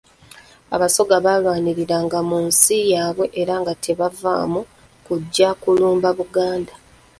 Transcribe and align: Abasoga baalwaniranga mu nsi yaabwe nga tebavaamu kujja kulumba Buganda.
Abasoga 0.75 1.15
baalwaniranga 1.25 2.17
mu 2.29 2.37
nsi 2.47 2.77
yaabwe 2.93 3.25
nga 3.61 3.73
tebavaamu 3.83 4.61
kujja 5.05 5.49
kulumba 5.61 6.09
Buganda. 6.19 6.73